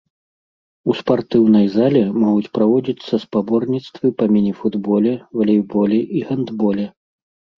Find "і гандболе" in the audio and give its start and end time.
6.21-6.85